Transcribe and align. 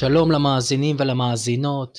שלום 0.00 0.32
למאזינים 0.32 0.96
ולמאזינות. 0.98 1.98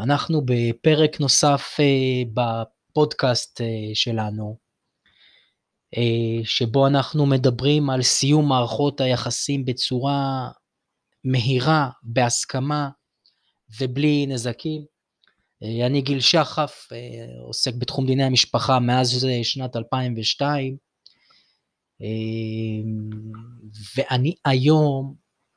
אנחנו 0.00 0.42
בפרק 0.44 1.20
נוסף 1.20 1.76
אה, 1.80 2.22
בפודקאסט 2.34 3.60
אה, 3.60 3.66
שלנו, 3.94 4.58
אה, 5.96 6.44
שבו 6.44 6.86
אנחנו 6.86 7.26
מדברים 7.26 7.90
על 7.90 8.02
סיום 8.02 8.48
מערכות 8.48 9.00
היחסים 9.00 9.64
בצורה 9.64 10.48
מהירה, 11.24 11.90
בהסכמה 12.02 12.88
ובלי 13.80 14.26
נזקים. 14.26 14.93
אני 15.64 16.00
גיל 16.00 16.20
שחף, 16.20 16.88
עוסק 17.46 17.74
בתחום 17.74 18.06
דיני 18.06 18.24
המשפחה 18.24 18.78
מאז 18.78 19.26
שנת 19.42 19.76
2002, 19.76 20.76
ואני 23.96 24.34
היום 24.44 25.14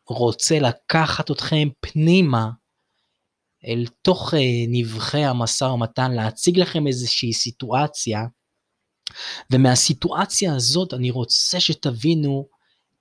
רוצה 0.07 0.59
לקחת 0.59 1.31
אתכם 1.31 1.67
פנימה 1.79 2.49
אל 3.65 3.85
תוך 4.01 4.33
אה, 4.33 4.39
נבחי 4.67 5.23
המשא 5.23 5.63
ומתן, 5.63 6.11
להציג 6.11 6.59
לכם 6.59 6.87
איזושהי 6.87 7.33
סיטואציה, 7.33 8.19
ומהסיטואציה 9.51 10.55
הזאת 10.55 10.93
אני 10.93 11.11
רוצה 11.11 11.59
שתבינו 11.59 12.47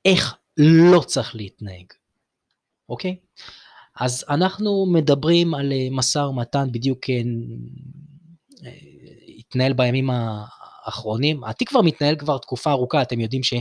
איך 0.04 0.36
לא 0.56 1.00
צריך 1.00 1.36
להתנהג, 1.36 1.86
אוקיי? 2.88 3.16
אז 4.00 4.24
אנחנו 4.28 4.86
מדברים 4.92 5.54
על 5.54 5.72
אה, 5.72 5.88
משא 5.90 6.18
ומתן 6.18 6.68
בדיוק 6.72 7.10
אה, 7.10 7.20
התנהל 9.38 9.72
בימים 9.72 10.10
האחרונים, 10.10 11.44
התיק 11.44 11.68
כבר 11.68 11.82
מתנהל 11.82 12.16
כבר 12.16 12.38
תקופה 12.38 12.70
ארוכה, 12.70 13.02
אתם 13.02 13.20
יודעים 13.20 13.42
ש... 13.42 13.54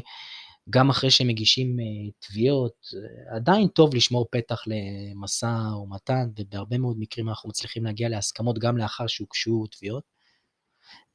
גם 0.69 0.89
אחרי 0.89 1.11
שמגישים 1.11 1.79
אה, 1.79 2.11
תביעות, 2.19 2.73
אה, 2.95 3.35
עדיין 3.35 3.67
טוב 3.67 3.95
לשמור 3.95 4.27
פתח 4.31 4.63
למשא 4.67 5.57
ומתן, 5.83 6.29
ובהרבה 6.39 6.77
מאוד 6.77 6.95
מקרים 6.99 7.29
אנחנו 7.29 7.49
מצליחים 7.49 7.85
להגיע 7.85 8.09
להסכמות 8.09 8.59
גם 8.59 8.77
לאחר 8.77 9.07
שהוגשו 9.07 9.65
תביעות. 9.71 10.03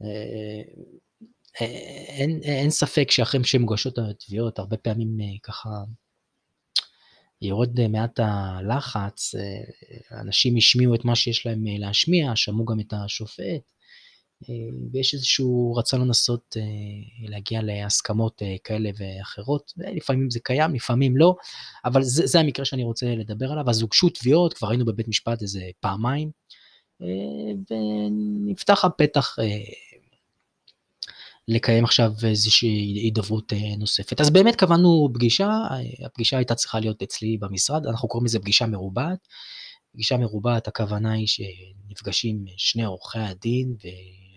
אה, 0.01 0.61
אין, 2.07 2.39
אין 2.43 2.69
ספק 2.69 3.11
שאחרי 3.11 3.43
שמוגשות 3.43 3.97
התביעות, 3.97 4.59
הרבה 4.59 4.77
פעמים 4.77 5.17
ככה 5.43 5.69
יורד 7.41 7.87
מעט 7.87 8.19
הלחץ, 8.19 9.35
אנשים 10.11 10.57
השמיעו 10.57 10.95
את 10.95 11.05
מה 11.05 11.15
שיש 11.15 11.45
להם 11.45 11.63
להשמיע, 11.65 12.35
שמעו 12.35 12.65
גם 12.65 12.79
את 12.79 12.93
השופט, 12.93 13.71
אה, 14.49 14.55
ויש 14.91 15.13
איזשהו 15.13 15.73
רצון 15.77 16.01
לנסות 16.01 16.57
אה, 16.57 17.29
להגיע 17.29 17.61
להסכמות 17.61 18.41
אה, 18.41 18.55
כאלה 18.63 18.89
ואחרות, 18.97 19.73
לפעמים 19.77 20.29
זה 20.29 20.39
קיים, 20.43 20.73
לפעמים 20.73 21.17
לא, 21.17 21.35
אבל 21.85 22.03
זה, 22.03 22.27
זה 22.27 22.39
המקרה 22.39 22.65
שאני 22.65 22.83
רוצה 22.83 23.15
לדבר 23.15 23.51
עליו. 23.51 23.69
אז 23.69 23.81
הוגשו 23.81 24.09
תביעות, 24.09 24.53
כבר 24.53 24.69
היינו 24.69 24.85
בבית 24.85 25.07
משפט 25.07 25.41
איזה 25.41 25.61
פעמיים, 25.79 26.31
ונפתח 27.69 28.85
הפתח 28.85 29.35
לקיים 31.51 31.83
עכשיו 31.83 32.11
איזושהי 32.23 32.99
הידברות 33.03 33.53
נוספת. 33.77 34.21
אז 34.21 34.29
באמת 34.29 34.55
קבענו 34.55 35.09
פגישה, 35.13 35.49
הפגישה 36.05 36.37
הייתה 36.37 36.55
צריכה 36.55 36.79
להיות 36.79 37.01
אצלי 37.01 37.37
במשרד, 37.37 37.85
אנחנו 37.85 38.07
קוראים 38.07 38.25
לזה 38.25 38.39
פגישה 38.39 38.65
מרובעת. 38.65 39.27
פגישה 39.93 40.17
מרובעת, 40.17 40.67
הכוונה 40.67 41.11
היא 41.11 41.27
שנפגשים 41.27 42.45
שני 42.57 42.83
עורכי 42.83 43.19
הדין 43.19 43.75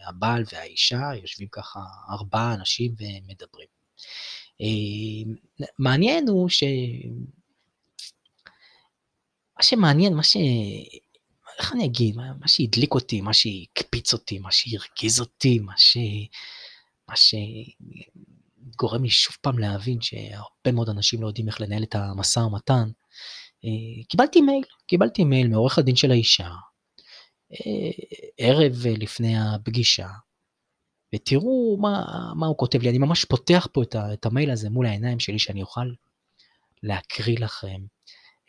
הבעל 0.09 0.45
והאישה, 0.53 1.11
יושבים 1.23 1.49
ככה 1.53 1.81
ארבעה 2.11 2.55
אנשים 2.55 2.95
ומדברים. 2.99 3.69
אה, 4.61 5.67
מעניין 5.79 6.29
הוא 6.29 6.49
ש... 6.49 6.65
מה 9.57 9.63
שמעניין, 9.63 10.15
מה 10.15 10.23
ש... 10.23 10.37
איך 11.59 11.73
אני 11.73 11.85
אגיד, 11.85 12.17
מה 12.17 12.49
שהדליק 12.49 12.95
אותי, 12.95 13.21
מה 13.21 13.33
שהקפיץ 13.35 14.13
אותי, 14.13 14.39
מה 14.39 14.53
שהרגיז 14.53 15.21
אותי, 15.21 15.59
מה 15.59 15.73
ש... 15.77 15.97
מה 17.09 17.15
שגורם 17.17 19.03
לי 19.03 19.11
שוב 19.11 19.37
פעם 19.41 19.59
להבין 19.59 20.01
שהרבה 20.01 20.73
מאוד 20.73 20.89
אנשים 20.89 21.23
לא 21.23 21.27
יודעים 21.27 21.49
איך 21.49 21.61
לנהל 21.61 21.83
את 21.83 21.95
המשא 21.95 22.39
ומתן. 22.39 22.89
אה, 23.65 24.05
קיבלתי 24.09 24.41
מייל, 24.41 24.65
קיבלתי 24.87 25.25
מייל 25.25 25.49
מעורך 25.49 25.79
הדין 25.79 25.97
של 25.97 26.11
האישה, 26.11 26.49
אה, 27.53 27.91
ערב 28.39 28.73
לפני 28.87 29.35
הפגישה, 29.39 30.09
ותראו 31.15 31.77
מה, 31.81 32.05
מה 32.37 32.47
הוא 32.47 32.57
כותב 32.57 32.83
לי. 32.83 32.91
אני 32.91 32.99
ממש 32.99 33.25
פותח 33.25 33.67
פה 33.73 33.83
את, 33.83 33.95
ה, 33.95 34.13
את 34.13 34.27
המייל 34.27 34.51
הזה 34.51 34.71
מול 34.71 34.87
העיניים 34.87 35.21
שלי, 35.21 35.39
שאני 35.39 35.63
אוכל 35.63 35.93
להקריא 36.83 37.39
לכם 37.39 37.81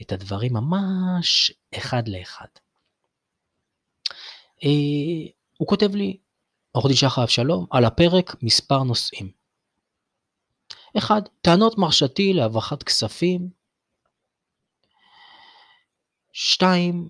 את 0.02 0.12
הדברים 0.12 0.54
ממש 0.54 1.52
אחד 1.78 2.08
לאחד. 2.08 2.48
אה, 4.64 4.70
הוא 5.58 5.68
כותב 5.68 5.96
לי, 5.96 6.18
עורך 6.76 6.88
דין 6.88 6.96
שחר 6.96 7.24
אבשלום, 7.24 7.66
על 7.72 7.86
הפרק 7.86 8.36
מספר 8.42 8.84
נושאים. 8.84 9.32
1. 10.98 11.30
טענות 11.42 11.78
מרשתי 11.78 12.34
להברחת 12.34 12.84
כספים. 12.84 13.50
2. 16.34 17.10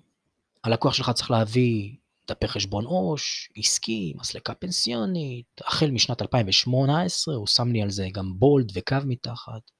הלקוח 0.64 0.94
שלך 0.94 1.10
צריך 1.10 1.30
להביא 1.30 1.96
דפי 2.28 2.48
חשבון 2.48 2.84
עו"ש, 2.84 3.48
עסקי, 3.56 4.12
מסלקה 4.16 4.54
פנסיונית, 4.54 5.60
החל 5.64 5.90
משנת 5.90 6.22
2018, 6.22 7.34
הוא 7.34 7.46
שם 7.46 7.72
לי 7.72 7.82
על 7.82 7.90
זה 7.90 8.08
גם 8.12 8.38
בולד 8.38 8.72
וקו 8.74 8.96
מתחת. 9.06 9.70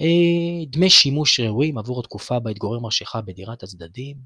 אה, 0.00 0.64
דמי 0.66 0.90
שימוש 0.90 1.40
ראויים 1.40 1.78
עבור 1.78 2.00
התקופה 2.00 2.40
בה 2.40 2.50
התגורר 2.50 2.80
מרשך 2.80 3.16
בדירת 3.26 3.62
הצדדים. 3.62 4.16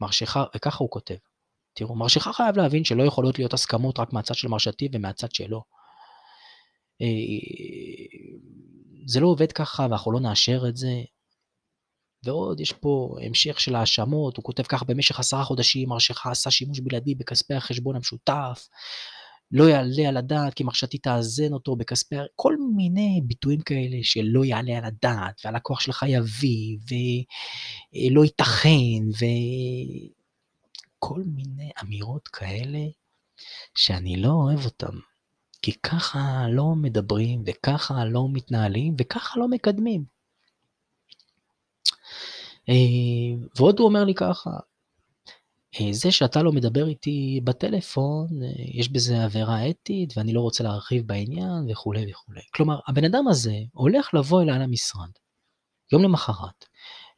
מרשך, 0.00 0.36
וככה 0.56 0.78
הוא 0.78 0.90
כותב. 0.90 1.29
תראו, 1.72 1.94
מרשך 1.94 2.22
חייב 2.22 2.56
להבין 2.56 2.84
שלא 2.84 3.02
יכולות 3.02 3.38
להיות 3.38 3.52
הסכמות 3.52 3.98
רק 3.98 4.12
מהצד 4.12 4.34
של 4.34 4.48
מרשתי 4.48 4.88
ומהצד 4.92 5.32
שלו. 5.32 5.62
אה, 7.02 7.06
זה 9.06 9.20
לא 9.20 9.26
עובד 9.26 9.52
ככה 9.52 9.86
ואנחנו 9.90 10.12
לא 10.12 10.20
נאשר 10.20 10.68
את 10.68 10.76
זה. 10.76 11.02
ועוד 12.24 12.60
יש 12.60 12.72
פה 12.72 13.16
המשך 13.22 13.60
של 13.60 13.74
האשמות, 13.74 14.36
הוא 14.36 14.44
כותב 14.44 14.62
ככה, 14.62 14.84
במשך 14.84 15.20
עשרה 15.20 15.44
חודשים 15.44 15.88
מרשך 15.88 16.26
עשה 16.26 16.50
שימוש 16.50 16.80
בלעדי 16.80 17.14
בכספי 17.14 17.54
החשבון 17.54 17.96
המשותף, 17.96 18.68
לא 19.52 19.64
יעלה 19.64 20.08
על 20.08 20.16
הדעת 20.16 20.54
כי 20.54 20.64
מרשתי 20.64 20.98
תאזן 20.98 21.52
אותו 21.52 21.76
בכספי, 21.76 22.16
כל 22.36 22.56
מיני 22.76 23.20
ביטויים 23.24 23.60
כאלה 23.60 23.96
שלא 24.02 24.44
יעלה 24.44 24.78
על 24.78 24.84
הדעת, 24.84 25.40
והלקוח 25.44 25.80
שלך 25.80 26.04
יביא, 26.08 26.76
ולא 26.90 28.24
ייתכן, 28.24 29.02
וכל 31.00 31.22
מיני 31.26 31.70
אמירות 31.82 32.28
כאלה 32.28 32.86
שאני 33.74 34.16
לא 34.16 34.28
אוהב 34.28 34.64
אותן. 34.64 34.96
כי 35.62 35.72
ככה 35.72 36.46
לא 36.50 36.74
מדברים, 36.74 37.42
וככה 37.46 38.04
לא 38.04 38.28
מתנהלים, 38.32 38.94
וככה 39.00 39.40
לא 39.40 39.48
מקדמים. 39.48 40.04
אה, 42.68 42.74
ועוד 43.56 43.78
הוא 43.78 43.88
אומר 43.88 44.04
לי 44.04 44.14
ככה, 44.14 44.50
אה, 45.80 45.92
זה 45.92 46.12
שאתה 46.12 46.42
לא 46.42 46.52
מדבר 46.52 46.88
איתי 46.88 47.40
בטלפון, 47.44 48.42
אה, 48.42 48.48
יש 48.56 48.88
בזה 48.88 49.24
עבירה 49.24 49.70
אתית 49.70 50.16
ואני 50.16 50.32
לא 50.32 50.40
רוצה 50.40 50.64
להרחיב 50.64 51.06
בעניין 51.06 51.70
וכולי 51.70 52.10
וכולי. 52.10 52.40
כלומר, 52.54 52.80
הבן 52.88 53.04
אדם 53.04 53.28
הזה 53.28 53.54
הולך 53.72 54.14
לבוא 54.14 54.42
אליי 54.42 54.58
למשרד, 54.58 55.10
יום 55.92 56.02
למחרת, 56.02 56.64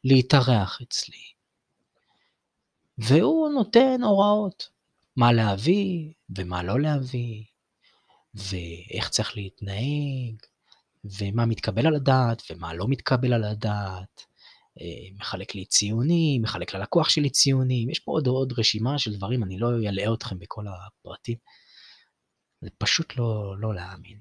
להתארח 0.03 0.79
אצלי, 0.81 1.32
והוא 2.97 3.49
נותן 3.49 4.03
הוראות, 4.03 4.69
מה 5.15 5.33
להביא 5.33 6.13
ומה 6.37 6.63
לא 6.63 6.79
להביא, 6.79 7.43
ואיך 8.33 9.09
צריך 9.09 9.35
להתנהג, 9.37 10.35
ומה 11.05 11.45
מתקבל 11.45 11.87
על 11.87 11.95
הדעת 11.95 12.43
ומה 12.49 12.73
לא 12.73 12.87
מתקבל 12.87 13.33
על 13.33 13.43
הדעת. 13.43 14.25
אה, 14.81 15.15
מחלק 15.19 15.55
לי 15.55 15.65
ציונים, 15.65 16.41
מחלק 16.41 16.75
ללקוח 16.75 17.09
שלי 17.09 17.29
ציונים, 17.29 17.89
יש 17.89 17.99
פה 17.99 18.11
עוד 18.11 18.27
עוד 18.27 18.53
רשימה 18.57 18.99
של 18.99 19.15
דברים, 19.15 19.43
אני 19.43 19.59
לא 19.59 19.69
אלאה 19.69 20.13
אתכם 20.13 20.39
בכל 20.39 20.65
הפרטים. 20.67 21.37
זה 22.61 22.69
פשוט 22.77 23.17
לא, 23.17 23.55
לא 23.59 23.75
להאמין. 23.75 24.19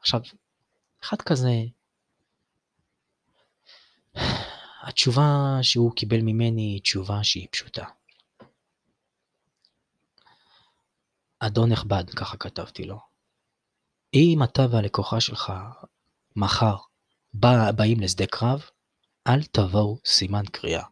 עכשיו, 0.00 0.20
אחד 1.02 1.22
כזה, 1.22 1.52
התשובה 4.82 5.58
שהוא 5.62 5.92
קיבל 5.96 6.20
ממני 6.20 6.62
היא 6.62 6.80
תשובה 6.80 7.24
שהיא 7.24 7.48
פשוטה. 7.50 7.84
אדון 11.38 11.72
נכבד, 11.72 12.10
ככה 12.10 12.36
כתבתי 12.36 12.84
לו, 12.84 12.98
אם 14.14 14.38
אתה 14.44 14.66
והלקוחה 14.70 15.20
שלך 15.20 15.52
מחר 16.36 16.76
בא, 17.34 17.72
באים 17.72 18.00
לשדה 18.00 18.26
קרב, 18.26 18.62
אל 19.26 19.42
תבואו 19.42 19.98
סימן 20.04 20.44
קריאה. 20.52 20.84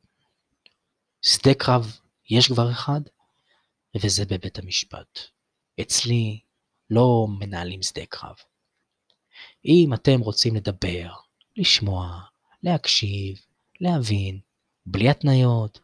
שדה 1.22 1.54
קרב 1.54 1.98
יש 2.31 2.48
כבר 2.48 2.70
אחד, 2.70 3.00
וזה 3.96 4.25
בבית 4.25 4.58
המשפט. 4.58 5.19
אצלי 5.81 6.40
לא 6.90 7.26
מנהלים 7.38 7.82
שדה 7.82 8.06
קרב. 8.06 8.36
אם 9.64 9.94
אתם 9.94 10.20
רוצים 10.20 10.56
לדבר, 10.56 11.12
לשמוע, 11.56 12.20
להקשיב, 12.62 13.40
להבין, 13.81 14.41
בלי 14.87 15.09
התניות, 15.09 15.81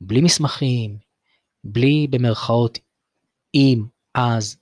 בלי 0.00 0.20
מסמכים, 0.20 0.98
בלי 1.64 2.06
במרכאות 2.10 2.78
אם, 3.54 3.84
אז, 4.14 4.56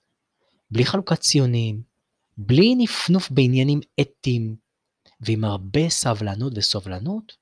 בלי 0.70 0.84
חלוקת 0.84 1.20
ציונים, 1.20 1.82
בלי 2.36 2.74
נפנוף 2.74 3.30
בעניינים 3.30 3.80
אתיים, 4.00 4.56
ועם 5.20 5.44
הרבה 5.44 5.88
סבלנות 5.88 6.52
וסובלנות, 6.56 7.36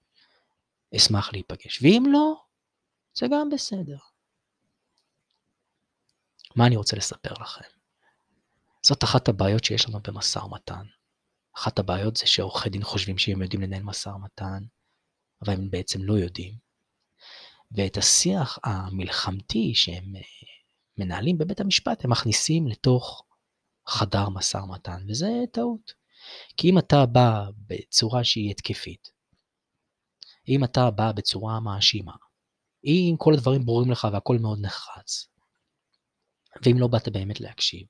אשמח 0.97 1.33
להיפגש. 1.33 1.83
ואם 1.83 2.03
לא, 2.09 2.35
זה 3.15 3.27
גם 3.31 3.51
בסדר. 3.51 3.97
מה 6.57 6.67
אני 6.67 6.77
רוצה 6.77 6.97
לספר 6.97 7.33
לכם? 7.33 7.65
זאת 8.83 9.05
אחת 9.05 9.29
הבעיות 9.29 9.65
שיש 9.65 9.89
לנו 9.89 10.01
במשא 10.03 10.39
ומתן. 10.39 10.85
אחת 11.57 11.79
הבעיות 11.79 12.17
זה 12.17 12.27
שעורכי 12.27 12.69
דין 12.69 12.83
חושבים 12.85 13.19
שהם 13.19 13.43
יודעים 13.43 13.63
לנהל 13.63 13.83
משא 13.83 14.09
ומתן, 14.09 14.63
אבל 15.43 15.53
הם 15.53 15.71
בעצם 15.71 16.03
לא 16.03 16.15
יודעים. 16.15 16.55
ואת 17.73 17.97
השיח 17.97 18.59
המלחמתי 18.65 19.75
שהם 19.75 20.17
אה, 20.17 20.23
מנהלים 20.99 21.39
בבית 21.39 21.61
המשפט, 21.61 22.05
הם 22.05 22.11
מכניסים 22.11 22.69
לתוך 22.69 23.25
חדר 23.87 24.29
משא 24.29 24.57
ומתן, 24.57 25.05
וזה 25.09 25.29
טעות. 25.53 25.93
כי 26.57 26.71
אם 26.71 26.79
אתה 26.79 27.07
בא 27.07 27.45
בצורה 27.67 28.25
שהיא 28.25 28.51
התקפית, 28.51 29.11
אם 30.49 30.65
אתה 30.65 30.91
בא 30.91 31.13
בצורה 31.13 31.61
מאשימה, 31.61 32.13
אם 32.85 33.15
כל 33.19 33.35
הדברים 33.35 33.65
ברורים 33.65 33.91
לך 33.91 34.09
והכל 34.13 34.37
מאוד 34.41 34.59
נחרץ, 34.61 35.29
ואם 36.65 36.79
לא 36.79 36.89
באת 36.89 37.09
באמת 37.09 37.41
להקשיב, 37.41 37.87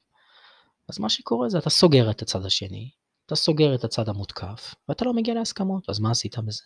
אז 0.89 0.99
מה 0.99 1.09
שקורה 1.09 1.49
זה 1.49 1.59
אתה 1.59 1.71
סוגר 1.71 2.11
את 2.11 2.23
הצד 2.23 2.45
השני, 2.45 2.91
אתה 3.27 3.35
סוגר 3.35 3.75
את 3.75 3.85
הצד 3.85 4.09
המותקף, 4.09 4.75
ואתה 4.89 5.05
לא 5.05 5.13
מגיע 5.13 5.35
להסכמות, 5.35 5.89
אז 5.89 6.01
מה 6.01 6.11
עשית 6.11 6.39
בזה? 6.39 6.63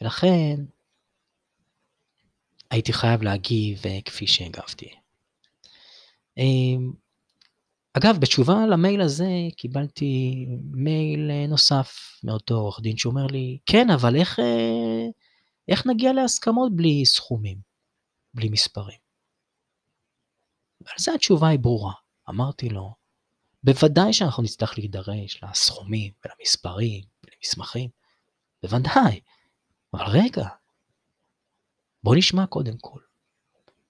ולכן 0.00 0.56
הייתי 2.70 2.92
חייב 2.92 3.22
להגיב 3.22 3.82
אה, 3.86 3.98
כפי 4.04 4.26
שהגבתי. 4.26 4.90
אמ, 6.38 6.92
אגב, 7.92 8.16
בתשובה 8.20 8.66
למייל 8.70 9.00
הזה 9.00 9.28
קיבלתי 9.56 10.46
מייל 10.70 11.30
אה, 11.30 11.46
נוסף 11.46 12.20
מאותו 12.24 12.54
עורך 12.54 12.80
דין 12.80 12.96
שאומר 12.96 13.26
לי, 13.26 13.58
כן, 13.66 13.90
אבל 13.90 14.16
איך, 14.16 14.40
אה, 14.40 15.06
איך 15.68 15.86
נגיע 15.86 16.12
להסכמות 16.12 16.76
בלי 16.76 17.06
סכומים, 17.06 17.58
בלי 18.34 18.48
מספרים? 18.48 18.98
ועל 20.80 20.96
זה 20.98 21.14
התשובה 21.14 21.48
היא 21.48 21.58
ברורה. 21.58 21.92
אמרתי 22.28 22.68
לו, 22.68 22.94
בוודאי 23.62 24.12
שאנחנו 24.12 24.42
נצטרך 24.42 24.78
להידרש 24.78 25.42
לסכומים 25.42 26.12
ולמספרים 26.24 27.04
ולמסמכים, 27.24 27.90
בוודאי. 28.62 29.20
אבל 29.96 30.04
רגע, 30.08 30.48
בוא 32.02 32.16
נשמע 32.16 32.46
קודם 32.46 32.78
כל. 32.80 33.00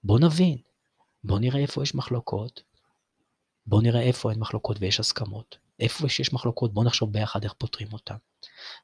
בוא 0.03 0.19
נבין. 0.19 0.57
בוא 1.23 1.39
נראה 1.39 1.59
איפה 1.59 1.83
יש 1.83 1.95
מחלוקות. 1.95 2.63
בוא 3.65 3.81
נראה 3.81 4.01
איפה 4.01 4.31
אין 4.31 4.39
מחלוקות 4.39 4.77
ויש 4.79 4.99
הסכמות. 4.99 5.57
איפה 5.79 6.09
שיש 6.09 6.33
מחלוקות, 6.33 6.73
בוא 6.73 6.83
נחשוב 6.83 7.13
ביחד 7.13 7.43
איך 7.43 7.53
פותרים 7.53 7.93
אותן. 7.93 8.15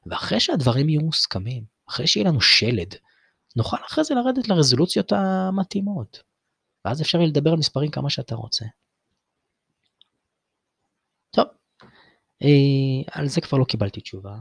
ואחרי 0.06 0.40
שהדברים 0.40 0.88
יהיו 0.88 1.00
מוסכמים, 1.00 1.64
אחרי 1.88 2.06
שיהיה 2.06 2.28
לנו 2.28 2.40
שלד, 2.40 2.94
נוכל 3.56 3.76
אחרי 3.86 4.04
זה 4.04 4.14
לרדת 4.14 4.48
לרזולוציות 4.48 5.12
המתאימות. 5.12 6.22
ואז 6.84 7.02
אפשר 7.02 7.18
יהיה 7.18 7.28
לדבר 7.28 7.50
על 7.50 7.56
מספרים 7.56 7.90
כמה 7.90 8.10
שאתה 8.10 8.34
רוצה. 8.34 8.64
טוב, 11.30 11.46
אה, 12.42 13.02
על 13.10 13.28
זה 13.28 13.40
כבר 13.40 13.58
לא 13.58 13.64
קיבלתי 13.64 14.00
תשובה, 14.00 14.38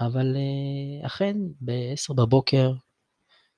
אבל 0.00 0.36
אה, 0.36 1.06
אכן 1.06 1.36
ב-10 1.60 2.14
בבוקר 2.14 2.72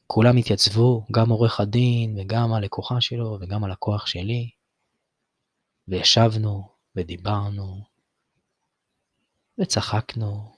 כולם 0.07 0.37
התייצבו, 0.37 1.07
גם 1.13 1.31
עורך 1.31 1.61
הדין 1.61 2.19
וגם 2.19 2.53
הלקוחה 2.53 3.01
שלו 3.01 3.39
וגם 3.41 3.65
הלקוח 3.65 4.07
שלי, 4.07 4.51
וישבנו 5.89 6.69
ודיברנו 6.97 7.81
וצחקנו 9.59 10.57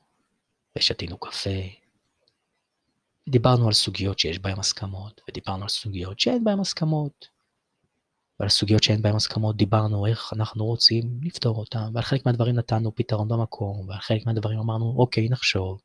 ושתינו 0.79 1.19
קפה. 1.19 1.61
דיברנו 3.29 3.67
על 3.67 3.73
סוגיות 3.73 4.19
שיש 4.19 4.39
בהן 4.39 4.59
הסכמות, 4.59 5.21
ודיברנו 5.29 5.63
על 5.63 5.69
סוגיות 5.69 6.21
שאין 6.21 6.45
בהן 6.45 6.61
הסכמות. 6.61 7.34
ועל 8.41 8.49
סוגיות 8.49 8.83
שאין 8.83 9.03
בהן 9.03 9.17
הסכמות 9.17 9.57
דיברנו 9.57 10.07
איך 10.07 10.33
אנחנו 10.33 10.65
רוצים 10.65 11.21
לפתור 11.23 11.59
אותן, 11.59 11.91
ועל 11.95 12.03
חלק 12.03 12.27
מהדברים 12.27 12.55
נתנו 12.55 12.95
פתרון 12.95 13.29
במקום, 13.29 13.89
ועל 13.89 13.99
חלק 13.99 14.27
מהדברים 14.27 14.59
אמרנו 14.59 14.95
אוקיי 14.99 15.29
נחשוב. 15.29 15.81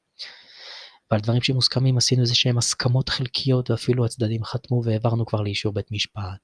ועל 1.11 1.21
דברים 1.21 1.41
שמוסכמים 1.41 1.97
עשינו 1.97 2.21
איזה 2.21 2.35
שהם 2.35 2.57
הסכמות 2.57 3.09
חלקיות 3.09 3.71
ואפילו 3.71 4.05
הצדדים 4.05 4.43
חתמו 4.43 4.81
והעברנו 4.85 5.25
כבר 5.25 5.41
לאישור 5.41 5.73
בית 5.73 5.91
משפט. 5.91 6.39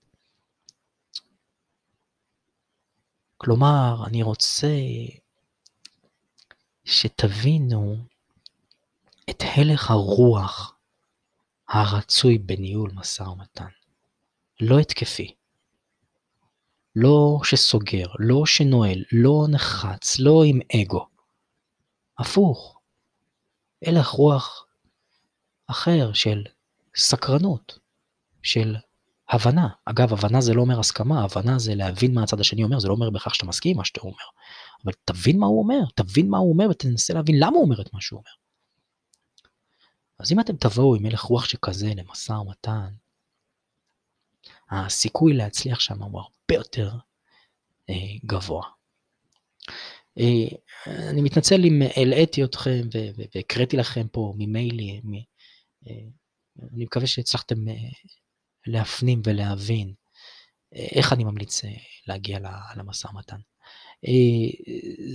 כלומר, 3.38 4.04
אני 4.08 4.24
רוצה 4.24 4.78
שתבינו 6.86 7.98
את 9.30 9.44
הלך 9.56 9.92
הרוח 9.92 10.76
הרצוי 11.70 12.38
בניהול 12.38 12.92
משא 12.94 13.24
ומתן. 13.24 13.68
לא 14.62 14.80
התקפי. 14.80 15.36
לא 16.96 17.40
שסוגר, 17.44 18.06
לא 18.20 18.46
שנועל, 18.46 19.04
לא 19.12 19.46
נחץ, 19.50 20.20
לא 20.20 20.44
עם 20.46 20.60
אגו. 20.76 21.08
הפוך. 22.20 22.80
הלך 23.86 24.08
רוח 24.08 24.66
אחר 25.68 26.14
של 26.14 26.44
סקרנות, 26.96 27.80
של 28.44 28.76
הבנה. 29.30 29.68
אגב, 29.86 30.14
הבנה 30.14 30.42
זה 30.42 30.54
לא 30.54 30.62
אומר 30.62 30.80
הסכמה, 30.80 31.24
הבנה 31.24 31.60
זה 31.60 31.76
להבין 31.76 32.14
מה 32.14 32.24
הצד 32.24 32.40
השני 32.40 32.64
אומר, 32.64 32.80
זה 32.80 32.88
לא 32.88 32.94
אומר 32.94 33.10
בהכרח 33.10 33.34
שאתה 33.34 33.46
מסכים 33.46 33.72
עם 33.72 33.78
מה 33.78 33.86
שאתה 33.86 34.02
אומר. 34.02 34.26
אבל 34.84 34.94
תבין 35.06 35.40
מה 35.40 35.46
הוא 35.46 35.64
אומר, 35.64 35.80
תבין 35.96 36.30
מה 36.30 36.38
הוא 36.38 36.54
אומר 36.54 36.66
ותנסה 36.70 37.14
להבין 37.14 37.36
למה 37.40 37.58
הוא 37.58 37.64
אומר 37.64 37.82
את 37.82 37.94
מה 37.94 38.02
שהוא 38.02 38.18
אומר. 38.18 38.32
אז 40.20 40.32
אם 40.32 40.40
אתם 40.40 40.56
תבואו 40.56 40.96
עם 40.96 41.06
הלך 41.06 41.22
רוח 41.22 41.46
שכזה 41.46 41.94
למשא 41.96 42.32
ומתן, 42.32 42.94
הסיכוי 44.70 45.34
להצליח 45.34 45.80
שם 45.80 46.04
הוא 46.04 46.20
הרבה 46.20 46.35
יותר 46.54 46.92
אה, 47.90 47.96
גבוה. 48.26 48.64
אה, 50.20 50.58
אני 50.88 51.22
מתנצל 51.22 51.66
אם 51.66 51.82
הלאיתי 51.96 52.44
אתכם 52.44 52.82
והקראתי 53.36 53.78
לכם 53.78 54.08
פה 54.08 54.34
ממיילי, 54.38 55.02
אה, 55.88 55.94
אני 56.74 56.86
מקווה 56.86 57.08
שהצלחתם 57.08 57.56
להפנים 58.68 59.22
ולהבין 59.26 59.94
איך 60.72 61.14
אני 61.14 61.24
ממליץ 61.24 61.62
להגיע 62.08 62.40
למשא 62.76 63.08
ומתן. 63.08 63.38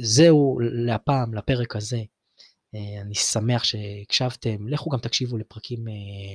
זהו 0.03 0.59
להפעם, 0.61 1.35
לפרק 1.35 1.77
הזה. 1.77 2.03
אני 2.75 3.15
שמח 3.15 3.65
שהקשבתם, 3.65 4.69
לכו 4.69 4.91
גם 4.91 4.99
תקשיבו 4.99 5.39
לפרקים 5.39 5.85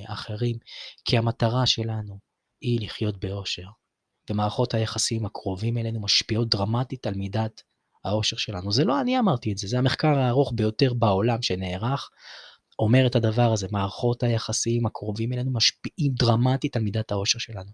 אחרים, 0.06 0.58
כי 1.06 1.18
המטרה 1.18 1.66
שלנו 1.66 2.20
היא 2.62 2.82
לחיות 2.82 3.20
באושר. 3.20 3.68
ומערכות 4.30 4.74
היחסים 4.74 5.26
הקרובים 5.26 5.78
אלינו 5.78 6.02
משפיעות 6.02 6.50
דרמטית 6.50 7.08
על 7.08 7.14
מידת 7.14 7.62
האושר 8.06 8.38
שלנו. 8.38 8.72
זה 8.72 8.86
לא 8.86 9.02
אני 9.02 9.20
אמרתי 9.20 9.52
את 9.52 9.58
זה, 9.58 9.68
זה 9.68 9.78
המחקר 9.78 10.18
הארוך 10.18 10.52
ביותר 10.56 10.94
בעולם 10.94 11.42
שנערך, 11.42 12.10
אומר 12.80 13.08
את 13.08 13.16
הדבר 13.16 13.54
הזה, 13.54 13.68
מערכות 13.72 14.24
היחסים 14.24 14.86
הקרובים 14.86 15.34
אלינו 15.34 15.54
משפיעים 15.54 16.14
דרמטית 16.14 16.76
על 16.76 16.84
מידת 16.84 17.12
האושר 17.12 17.40
שלנו. 17.40 17.72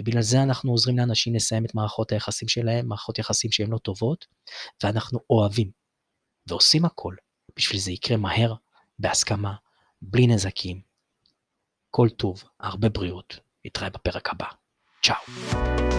ובגלל 0.00 0.22
זה 0.22 0.42
אנחנו 0.42 0.70
עוזרים 0.70 0.98
לאנשים 0.98 1.34
לסיים 1.34 1.64
את 1.64 1.74
מערכות 1.74 2.12
היחסים 2.12 2.48
שלהם, 2.48 2.88
מערכות 2.88 3.18
יחסים 3.18 3.52
שהן 3.52 3.70
לא 3.70 3.78
טובות, 3.78 4.26
ואנחנו 4.84 5.18
אוהבים 5.30 5.70
ועושים 6.46 6.84
הכל 6.84 7.14
בשביל 7.56 7.80
זה 7.80 7.92
יקרה 7.92 8.16
מהר, 8.16 8.54
בהסכמה, 8.98 9.54
בלי 10.02 10.26
נזקים. 10.26 10.80
כל 11.90 12.08
טוב, 12.08 12.44
הרבה 12.60 12.88
בריאות. 12.88 13.40
נתראה 13.64 13.90
בפרק 13.90 14.30
הבא. 14.30 14.61
Tchau. 15.02 15.91